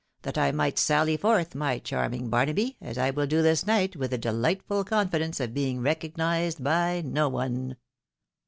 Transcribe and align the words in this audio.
"That 0.23 0.35
I 0.35 0.51
might 0.51 0.79
sally 0.79 1.15
forth, 1.15 1.53
my 1.53 1.77
charming 1.77 2.31
Barnaby, 2.31 2.75
as 2.81 2.97
I 2.97 3.11
will 3.11 3.27
do 3.27 3.43
this 3.43 3.67
night, 3.67 3.95
with 3.95 4.09
the 4.09 4.17
de 4.17 4.31
lightful 4.31 4.83
confidence 4.83 5.39
of 5.39 5.53
being 5.53 5.79
recognised 5.79 6.63
by 6.63 7.03
no 7.05 7.29
one." 7.29 7.77